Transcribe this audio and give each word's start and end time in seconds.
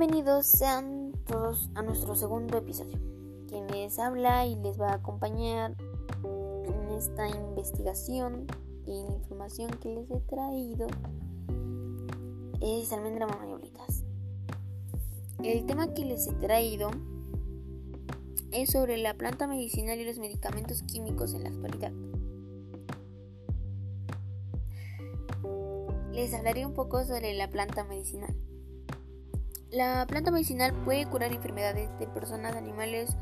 Bienvenidos 0.00 0.46
sean 0.46 1.12
todos 1.26 1.68
a 1.74 1.82
nuestro 1.82 2.14
segundo 2.14 2.56
episodio. 2.56 2.98
Quien 3.48 3.66
les 3.66 3.98
habla 3.98 4.46
y 4.46 4.56
les 4.56 4.80
va 4.80 4.92
a 4.92 4.94
acompañar 4.94 5.76
en 6.24 6.96
esta 6.96 7.28
investigación 7.28 8.46
y 8.86 8.92
la 8.92 9.12
información 9.12 9.70
que 9.72 9.90
les 9.90 10.10
he 10.10 10.20
traído 10.20 10.86
es 12.62 12.90
Almendra 12.94 13.26
Mamayolitas. 13.26 14.04
El 15.44 15.66
tema 15.66 15.92
que 15.92 16.06
les 16.06 16.28
he 16.28 16.32
traído 16.32 16.90
es 18.52 18.70
sobre 18.70 18.96
la 18.96 19.12
planta 19.12 19.46
medicinal 19.46 19.98
y 19.98 20.06
los 20.06 20.18
medicamentos 20.18 20.80
químicos 20.80 21.34
en 21.34 21.42
la 21.42 21.50
actualidad. 21.50 21.92
Les 26.14 26.32
hablaré 26.32 26.64
un 26.64 26.72
poco 26.72 27.04
sobre 27.04 27.34
la 27.34 27.50
planta 27.50 27.84
medicinal. 27.84 28.34
La 29.72 30.04
planta 30.08 30.32
medicinal 30.32 30.74
puede 30.84 31.06
curar 31.06 31.32
enfermedades 31.32 31.88
de 32.00 32.08
personas, 32.08 32.56
animales 32.56 33.16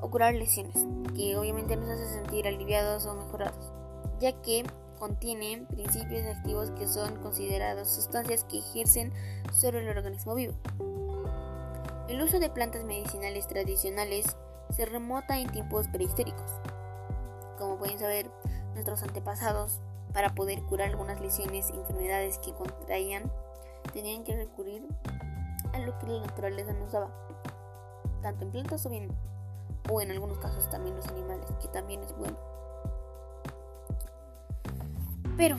o 0.00 0.10
curar 0.10 0.34
lesiones, 0.34 0.84
que 1.14 1.36
obviamente 1.36 1.76
nos 1.76 1.88
hace 1.88 2.08
sentir 2.08 2.48
aliviados 2.48 3.06
o 3.06 3.14
mejorados, 3.14 3.72
ya 4.18 4.32
que 4.42 4.64
contienen 4.98 5.64
principios 5.66 6.26
activos 6.26 6.72
que 6.72 6.88
son 6.88 7.14
considerados 7.22 7.88
sustancias 7.88 8.42
que 8.42 8.58
ejercen 8.58 9.12
sobre 9.52 9.78
el 9.78 9.88
organismo 9.88 10.34
vivo. 10.34 10.54
El 12.08 12.20
uso 12.20 12.40
de 12.40 12.50
plantas 12.50 12.82
medicinales 12.82 13.46
tradicionales 13.46 14.26
se 14.70 14.86
remota 14.86 15.38
en 15.38 15.52
tiempos 15.52 15.86
prehistóricos. 15.86 16.50
Como 17.58 17.78
pueden 17.78 18.00
saber, 18.00 18.28
nuestros 18.74 19.04
antepasados, 19.04 19.80
para 20.12 20.34
poder 20.34 20.62
curar 20.62 20.88
algunas 20.88 21.20
lesiones 21.20 21.70
enfermedades 21.70 22.38
que 22.38 22.52
contraían, 22.54 23.30
tenían 23.92 24.24
que 24.24 24.34
recurrir 24.34 24.82
que 25.98 26.06
la 26.06 26.26
naturaleza 26.26 26.72
nos 26.72 26.92
daba, 26.92 27.10
tanto 28.22 28.44
en 28.44 28.50
plantas 28.50 28.86
o 28.86 28.90
bien, 28.90 29.08
o 29.90 30.00
en 30.00 30.10
algunos 30.10 30.38
casos 30.38 30.68
también 30.70 30.96
los 30.96 31.06
animales, 31.08 31.46
que 31.60 31.68
también 31.68 32.02
es 32.02 32.16
bueno. 32.16 32.36
Pero 35.36 35.56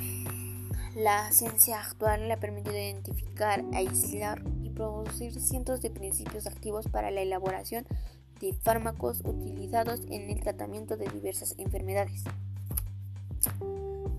la 0.96 1.32
ciencia 1.32 1.80
actual 1.80 2.28
le 2.28 2.34
ha 2.34 2.40
permitido 2.40 2.76
identificar, 2.76 3.64
aislar 3.74 4.42
y 4.64 4.72
producir 4.72 5.40
cientos 5.40 5.82
de 5.82 5.92
principios 5.92 6.48
activos 6.48 6.88
para 6.88 7.12
la 7.12 7.22
elaboración 7.22 7.86
de 8.40 8.54
fármacos 8.54 9.22
utilizados 9.24 10.02
en 10.10 10.30
el 10.30 10.40
tratamiento 10.42 10.98
de 10.98 11.08
diversas 11.10 11.56
enfermedades. 11.58 12.24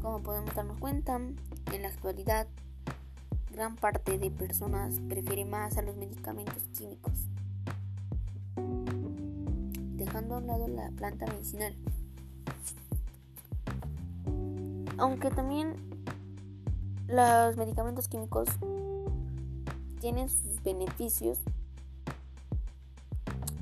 Como 0.01 0.23
podemos 0.23 0.55
darnos 0.55 0.79
cuenta, 0.79 1.17
en 1.17 1.83
la 1.83 1.89
actualidad 1.89 2.47
gran 3.53 3.77
parte 3.77 4.19
de 4.19 4.31
personas 4.31 5.01
prefiere 5.09 5.45
más 5.45 5.77
a 5.79 5.83
los 5.83 5.97
medicamentos 5.97 6.63
químicos, 6.77 7.13
dejando 9.97 10.35
a 10.35 10.39
un 10.39 10.47
lado 10.47 10.69
la 10.69 10.91
planta 10.91 11.27
medicinal. 11.27 11.75
Aunque 14.97 15.31
también 15.31 15.75
los 17.07 17.57
medicamentos 17.57 18.09
químicos 18.09 18.49
tienen 20.01 20.29
sus 20.29 20.63
beneficios 20.63 21.39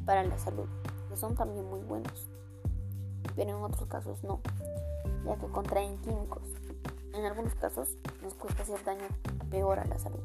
para 0.04 0.24
la 0.24 0.38
salud, 0.38 0.68
que 1.08 1.16
son 1.16 1.34
también 1.34 1.64
muy 1.68 1.80
buenos, 1.80 2.28
pero 3.34 3.50
en 3.50 3.62
otros 3.62 3.88
casos 3.88 4.22
no, 4.24 4.40
ya 5.24 5.36
que 5.36 5.46
contraen 5.46 5.98
químicos. 5.98 6.42
En 7.12 7.24
algunos 7.24 7.54
casos 7.54 7.96
nos 8.22 8.34
cuesta 8.34 8.62
hacer 8.62 8.84
daño 8.84 9.06
peor 9.56 9.78
a 9.78 9.86
la 9.86 9.98
salud. 9.98 10.20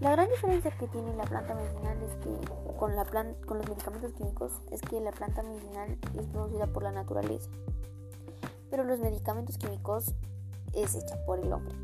La 0.00 0.10
gran 0.10 0.28
diferencia 0.28 0.76
que 0.76 0.88
tiene 0.88 1.14
la 1.14 1.22
planta 1.22 1.54
medicinal 1.54 1.96
es 2.02 2.16
que 2.16 2.74
con, 2.76 2.96
la 2.96 3.04
con 3.46 3.58
los 3.58 3.68
medicamentos 3.68 4.12
químicos 4.12 4.52
es 4.72 4.80
que 4.80 5.00
la 5.00 5.12
planta 5.12 5.44
medicinal 5.44 5.96
es 6.18 6.26
producida 6.26 6.66
por 6.66 6.82
la 6.82 6.90
naturaleza, 6.90 7.48
pero 8.70 8.82
los 8.82 8.98
medicamentos 8.98 9.56
químicos 9.56 10.14
es 10.72 10.96
hecha 10.96 11.16
por 11.26 11.38
el 11.38 11.52
hombre. 11.52 11.76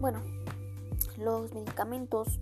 Bueno, 0.00 0.20
los 1.16 1.52
medicamentos, 1.52 2.38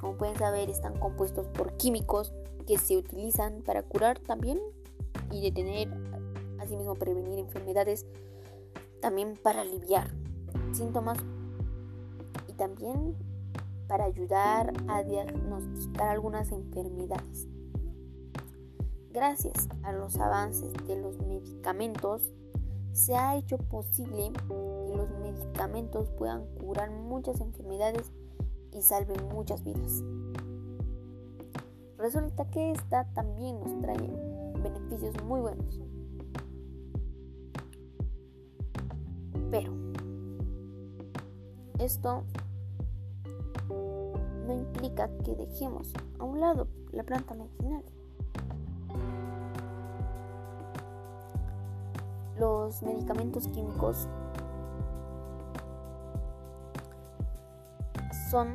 como 0.00 0.16
pueden 0.16 0.36
saber, 0.36 0.68
están 0.68 0.98
compuestos 0.98 1.46
por 1.46 1.76
químicos 1.76 2.32
que 2.66 2.76
se 2.76 2.96
utilizan 2.96 3.62
para 3.62 3.84
curar 3.84 4.18
también 4.18 4.58
y 5.30 5.42
detener 5.42 6.05
asimismo 6.66 6.94
prevenir 6.96 7.38
enfermedades, 7.38 8.04
también 9.00 9.38
para 9.42 9.62
aliviar 9.62 10.10
síntomas 10.72 11.18
y 12.48 12.52
también 12.52 13.16
para 13.88 14.04
ayudar 14.04 14.72
a 14.88 15.02
diagnosticar 15.02 16.08
algunas 16.08 16.50
enfermedades. 16.50 17.46
Gracias 19.12 19.68
a 19.82 19.92
los 19.92 20.18
avances 20.18 20.72
de 20.86 21.00
los 21.00 21.18
medicamentos, 21.18 22.22
se 22.92 23.14
ha 23.14 23.36
hecho 23.36 23.58
posible 23.58 24.32
que 24.32 24.96
los 24.96 25.10
medicamentos 25.20 26.08
puedan 26.18 26.46
curar 26.56 26.90
muchas 26.90 27.40
enfermedades 27.40 28.10
y 28.72 28.82
salven 28.82 29.28
muchas 29.28 29.62
vidas. 29.62 30.02
Resulta 31.98 32.44
que 32.50 32.72
esta 32.72 33.04
también 33.14 33.60
nos 33.60 33.80
trae 33.80 34.10
beneficios 34.62 35.14
muy 35.24 35.40
buenos. 35.40 35.80
Pero 39.50 39.72
esto 41.78 42.24
no 44.46 44.52
implica 44.52 45.08
que 45.24 45.34
dejemos 45.34 45.92
a 46.18 46.24
un 46.24 46.40
lado 46.40 46.68
la 46.92 47.02
planta 47.02 47.34
medicinal. 47.34 47.84
Los 52.38 52.82
medicamentos 52.82 53.48
químicos 53.48 54.08
son, 58.30 58.48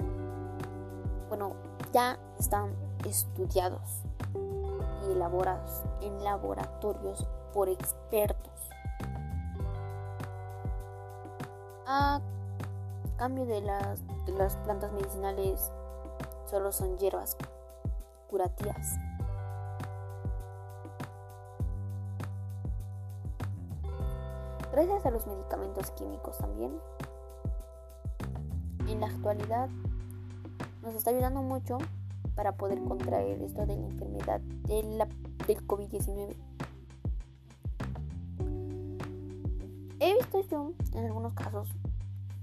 bueno, 1.29 1.53
ya 1.91 2.19
están 2.37 2.71
estudiados 3.05 4.03
y 5.07 5.11
elaborados 5.11 5.83
en 6.01 6.23
laboratorios 6.23 7.27
por 7.53 7.69
expertos 7.69 8.50
A 11.93 12.21
cambio 13.17 13.45
de 13.45 13.59
las, 13.59 13.99
plantas 14.63 14.93
medicinales, 14.93 15.73
solo 16.49 16.71
son 16.71 16.97
hierbas 16.97 17.35
curativas. 18.29 18.95
Gracias 24.71 25.05
a 25.05 25.11
los 25.11 25.27
medicamentos 25.27 25.91
químicos 25.91 26.37
también, 26.37 26.79
en 28.87 29.01
la 29.01 29.07
actualidad 29.07 29.67
nos 30.83 30.95
está 30.95 31.09
ayudando 31.09 31.41
mucho 31.41 31.77
para 32.35 32.53
poder 32.53 32.81
contraer 32.85 33.41
esto 33.41 33.65
de 33.65 33.75
la 33.75 33.87
enfermedad 33.87 34.39
del 34.39 35.67
COVID-19. 35.67 36.37
He 40.03 40.15
visto 40.15 40.41
yo 40.49 40.73
en 40.95 41.05
algunos 41.05 41.35
casos 41.35 41.67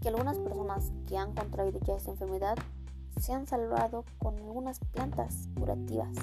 que 0.00 0.10
algunas 0.10 0.38
personas 0.38 0.92
que 1.08 1.18
han 1.18 1.34
contraído 1.34 1.80
ya 1.80 1.96
esta 1.96 2.12
enfermedad 2.12 2.56
se 3.18 3.32
han 3.32 3.48
salvado 3.48 4.04
con 4.18 4.36
algunas 4.36 4.78
plantas 4.78 5.48
curativas, 5.58 6.16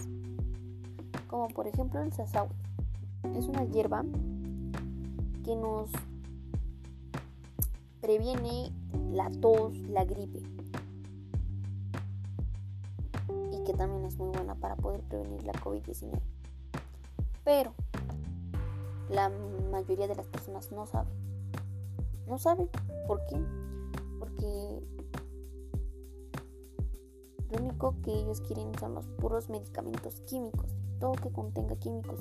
como 1.27 1.49
por 1.49 1.67
ejemplo 1.67 2.01
el 2.01 2.13
sasawi. 2.13 2.55
Es 3.35 3.47
una 3.47 3.65
hierba 3.65 4.05
que 5.43 5.57
nos 5.57 5.89
previene 7.99 8.71
la 9.11 9.29
tos, 9.29 9.77
la 9.89 10.05
gripe 10.05 10.41
y 13.51 13.61
que 13.65 13.73
también 13.73 14.05
es 14.05 14.17
muy 14.17 14.29
buena 14.29 14.55
para 14.55 14.77
poder 14.77 15.01
prevenir 15.01 15.43
la 15.43 15.51
COVID-19. 15.51 16.17
Pero 17.43 17.73
la 19.09 19.29
mayoría 19.69 20.07
de 20.07 20.15
las 20.15 20.27
personas 20.27 20.71
no 20.71 20.85
saben 20.85 21.24
no 22.27 22.37
saben 22.37 22.69
por 23.07 23.25
qué. 23.27 23.37
Porque 24.19 24.81
lo 27.51 27.59
único 27.59 27.95
que 28.01 28.11
ellos 28.11 28.41
quieren 28.41 28.77
son 28.79 28.95
los 28.95 29.05
puros 29.07 29.49
medicamentos 29.49 30.21
químicos, 30.21 30.69
todo 30.99 31.13
que 31.13 31.31
contenga 31.31 31.75
químicos 31.77 32.19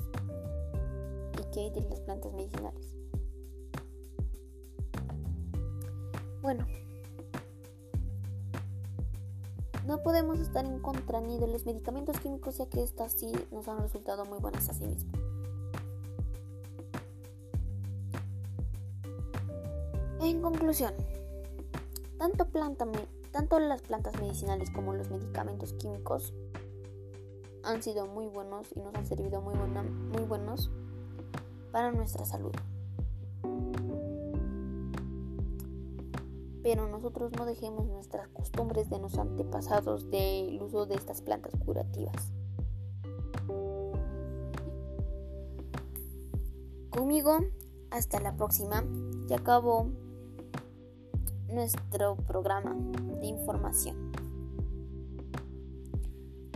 y 1.39 1.51
que 1.51 1.59
hay 1.61 1.69
de 1.71 1.81
las 1.89 1.99
plantas 2.01 2.33
medicinales. 2.33 2.95
Bueno, 6.41 6.65
no 9.87 10.01
podemos 10.03 10.39
estar 10.39 10.65
en 10.65 10.79
contra 10.79 11.21
ni 11.21 11.39
de 11.39 11.47
los 11.47 11.65
medicamentos 11.65 12.19
químicos 12.19 12.57
ya 12.57 12.67
que 12.67 12.83
estas 12.83 13.13
sí 13.13 13.31
nos 13.51 13.67
han 13.67 13.79
resultado 13.79 14.25
muy 14.25 14.39
buenas 14.39 14.69
a 14.69 14.73
sí 14.73 14.85
mismos. 14.85 15.34
En 20.25 20.41
conclusión, 20.41 20.91
tanto, 22.17 22.47
tanto 23.31 23.59
las 23.59 23.83
plantas 23.83 24.19
medicinales 24.19 24.71
como 24.71 24.95
los 24.95 25.11
medicamentos 25.11 25.73
químicos 25.73 26.33
han 27.61 27.83
sido 27.83 28.07
muy 28.07 28.25
buenos 28.25 28.65
y 28.75 28.79
nos 28.79 28.95
han 28.95 29.05
servido 29.05 29.39
muy, 29.41 29.53
muy 29.53 30.23
buenos 30.23 30.71
para 31.71 31.91
nuestra 31.91 32.25
salud. 32.25 32.53
Pero 36.63 36.87
nosotros 36.87 37.31
no 37.33 37.45
dejemos 37.45 37.85
nuestras 37.85 38.27
costumbres 38.29 38.89
de 38.89 38.97
los 38.97 39.19
antepasados 39.19 40.09
del 40.09 40.59
uso 40.59 40.87
de 40.87 40.95
estas 40.95 41.21
plantas 41.21 41.53
curativas. 41.63 42.33
Conmigo, 46.89 47.37
hasta 47.91 48.19
la 48.19 48.35
próxima. 48.35 48.83
Ya 49.27 49.37
acabó 49.37 49.91
nuestro 51.55 52.15
programa 52.15 52.75
de 53.19 53.25
información. 53.27 54.11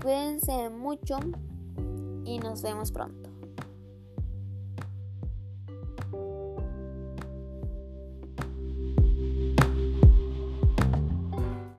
Cuídense 0.02 0.70
mucho 0.70 1.18
y 2.26 2.38
nos 2.40 2.62
vemos 2.62 2.92
pronto. 2.92 3.29